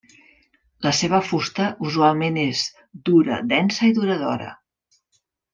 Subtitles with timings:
[0.85, 2.65] La seva fusta usualment és
[3.13, 4.53] dura, densa i duradora.